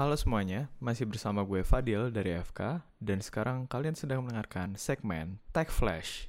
[0.00, 5.68] Halo semuanya, masih bersama gue Fadil dari FK dan sekarang kalian sedang mendengarkan segmen Tech
[5.68, 6.24] Flash.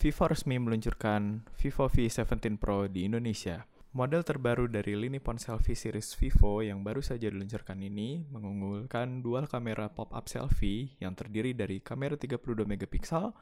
[0.00, 3.68] Vivo resmi meluncurkan Vivo V17 Pro di Indonesia.
[3.92, 9.44] Model terbaru dari lini ponsel V series Vivo yang baru saja diluncurkan ini mengunggulkan dual
[9.44, 13.36] kamera pop-up selfie yang terdiri dari kamera 32 megapiksel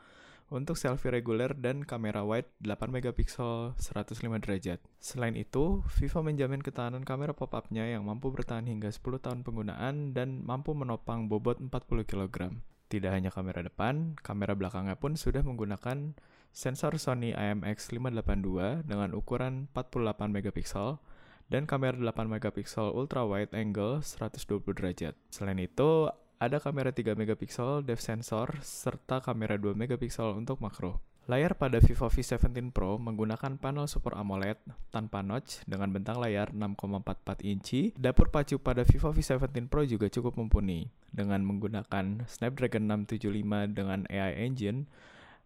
[0.49, 4.83] untuk selfie reguler dan kamera wide 8 megapiksel 105 derajat.
[4.99, 10.43] Selain itu, Vivo menjamin ketahanan kamera pop-up-nya yang mampu bertahan hingga 10 tahun penggunaan dan
[10.43, 11.71] mampu menopang bobot 40
[12.09, 12.57] kg.
[12.93, 16.13] Tidak hanya kamera depan, kamera belakangnya pun sudah menggunakan
[16.53, 21.01] sensor Sony IMX582 dengan ukuran 48 megapiksel
[21.49, 25.17] dan kamera 8 megapiksel ultra wide angle 120 derajat.
[25.33, 26.09] Selain itu,
[26.43, 30.99] ada kamera 3 megapiksel depth sensor serta kamera 2 megapiksel untuk makro.
[31.31, 34.59] Layar pada Vivo V17 Pro menggunakan panel Super AMOLED
[34.91, 37.95] tanpa notch dengan bentang layar 6,44 inci.
[37.95, 44.43] Dapur pacu pada Vivo V17 Pro juga cukup mumpuni dengan menggunakan Snapdragon 675 dengan AI
[44.43, 44.91] Engine,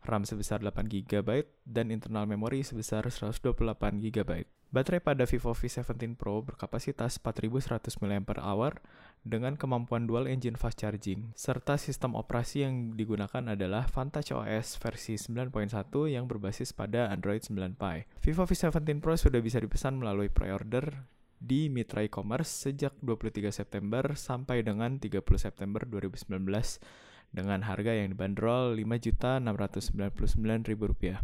[0.07, 3.53] RAM sebesar 8 GB dan internal memori sebesar 128
[3.99, 4.47] GB.
[4.67, 8.75] Baterai pada Vivo V17 Pro berkapasitas 4100 mAh
[9.27, 15.19] dengan kemampuan dual engine fast charging, serta sistem operasi yang digunakan adalah Vantage OS versi
[15.19, 15.71] 9.1
[16.11, 18.07] yang berbasis pada Android 9 Pie.
[18.23, 24.65] Vivo V17 Pro sudah bisa dipesan melalui pre-order di Mitra e-commerce sejak 23 September sampai
[24.67, 26.27] dengan 30 September 2019
[27.37, 31.21] dengan harga yang dibanderol Rp5.699.000.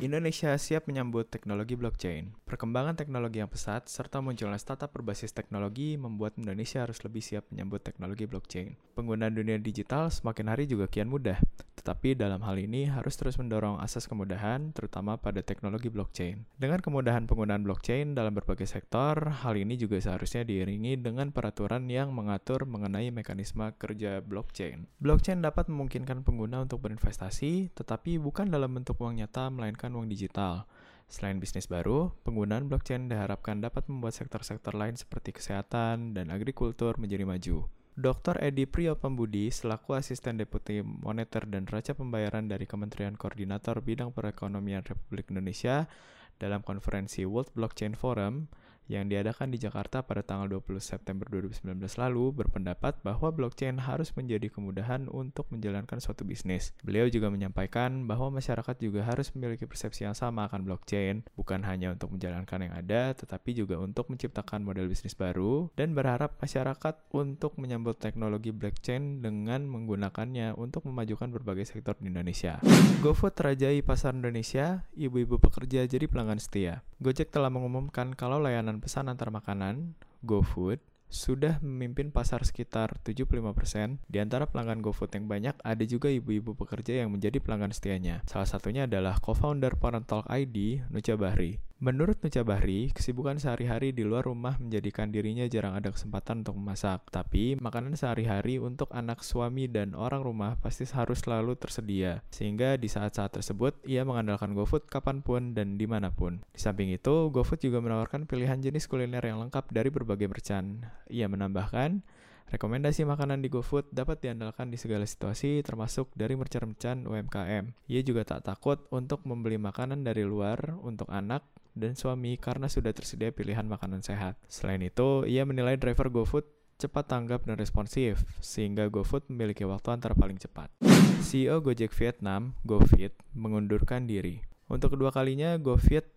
[0.00, 2.32] Indonesia siap menyambut teknologi blockchain.
[2.48, 7.84] Perkembangan teknologi yang pesat serta munculnya startup berbasis teknologi membuat Indonesia harus lebih siap menyambut
[7.84, 8.80] teknologi blockchain.
[8.96, 11.36] Penggunaan dunia digital semakin hari juga kian mudah,
[11.76, 16.48] tetapi dalam hal ini harus terus mendorong asas kemudahan, terutama pada teknologi blockchain.
[16.56, 22.12] Dengan kemudahan penggunaan blockchain dalam berbagai sektor, hal ini juga seharusnya diiringi dengan peraturan yang
[22.12, 24.88] mengatur mengenai mekanisme kerja blockchain.
[25.00, 30.70] Blockchain memungkinkan pengguna untuk berinvestasi, tetapi bukan dalam bentuk uang nyata, melainkan uang digital.
[31.10, 37.26] Selain bisnis baru, penggunaan blockchain diharapkan dapat membuat sektor-sektor lain seperti kesehatan dan agrikultur menjadi
[37.26, 37.66] maju.
[37.98, 38.38] Dr.
[38.38, 44.86] Edi Priyo Pembudi selaku Asisten Deputi Moneter dan Raca Pembayaran dari Kementerian Koordinator Bidang Perekonomian
[44.86, 45.90] Republik Indonesia
[46.38, 48.46] dalam konferensi World Blockchain Forum
[48.90, 54.50] yang diadakan di Jakarta pada tanggal 20 September 2019 lalu berpendapat bahwa blockchain harus menjadi
[54.50, 56.74] kemudahan untuk menjalankan suatu bisnis.
[56.82, 61.94] Beliau juga menyampaikan bahwa masyarakat juga harus memiliki persepsi yang sama akan blockchain, bukan hanya
[61.94, 67.54] untuk menjalankan yang ada, tetapi juga untuk menciptakan model bisnis baru dan berharap masyarakat untuk
[67.62, 72.58] menyambut teknologi blockchain dengan menggunakannya untuk memajukan berbagai sektor di Indonesia.
[73.04, 76.82] GoFood terajai pasar Indonesia, ibu-ibu pekerja jadi pelanggan setia.
[77.00, 80.80] Gojek telah mengumumkan kalau layanan pesan antar makanan, GoFood,
[81.10, 83.98] sudah memimpin pasar sekitar 75%.
[84.06, 88.22] Di antara pelanggan GoFood yang banyak, ada juga ibu-ibu pekerja yang menjadi pelanggan setianya.
[88.30, 91.69] Salah satunya adalah co-founder Parentalk ID, Nucha Bahri.
[91.80, 97.08] Menurut Nucha Bahri, kesibukan sehari-hari di luar rumah menjadikan dirinya jarang ada kesempatan untuk memasak.
[97.08, 102.20] Tapi, makanan sehari-hari untuk anak suami dan orang rumah pasti harus selalu tersedia.
[102.28, 106.44] Sehingga di saat-saat tersebut, ia mengandalkan GoFood kapan pun dan di mana pun.
[106.52, 110.84] Di samping itu, GoFood juga menawarkan pilihan jenis kuliner yang lengkap dari berbagai merchant.
[111.08, 112.04] Ia menambahkan,
[112.50, 117.70] Rekomendasi makanan di GoFood dapat diandalkan di segala situasi, termasuk dari merchant-merchant UMKM.
[117.86, 122.90] Ia juga tak takut untuk membeli makanan dari luar untuk anak dan suami karena sudah
[122.90, 124.38] tersedia pilihan makanan sehat.
[124.50, 126.46] Selain itu, ia menilai driver GoFood
[126.80, 130.72] cepat tanggap dan responsif, sehingga GoFood memiliki waktu antara paling cepat.
[131.20, 134.40] CEO Gojek Vietnam, GoFit, mengundurkan diri.
[134.72, 136.08] Untuk kedua kalinya, GoFit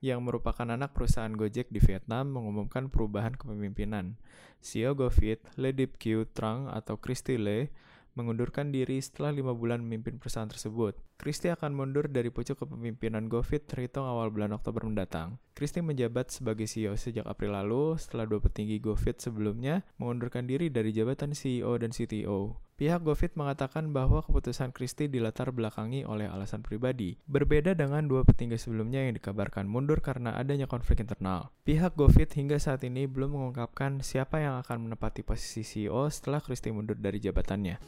[0.00, 4.16] yang merupakan anak perusahaan Gojek di Vietnam mengumumkan perubahan kepemimpinan.
[4.64, 7.68] CEO GoFit, Le Dip Q Trang atau Christy Le,
[8.16, 10.96] mengundurkan diri setelah lima bulan memimpin perusahaan tersebut.
[11.16, 15.40] Christie akan mundur dari pucuk kepemimpinan GoFit terhitung awal bulan Oktober mendatang.
[15.56, 20.92] Christie menjabat sebagai CEO sejak April lalu setelah dua petinggi GoFit sebelumnya mengundurkan diri dari
[20.92, 22.60] jabatan CEO dan CTO.
[22.76, 28.60] Pihak GoFit mengatakan bahwa keputusan Christie dilatar belakangi oleh alasan pribadi, berbeda dengan dua petinggi
[28.60, 31.56] sebelumnya yang dikabarkan mundur karena adanya konflik internal.
[31.64, 36.76] Pihak GoFit hingga saat ini belum mengungkapkan siapa yang akan menepati posisi CEO setelah Christie
[36.76, 37.80] mundur dari jabatannya.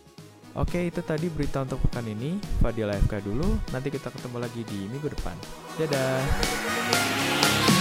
[0.59, 2.35] Oke, itu tadi berita untuk pekan ini.
[2.59, 5.39] Fadila FK dulu, nanti kita ketemu lagi di minggu depan.
[5.79, 7.78] Dadah!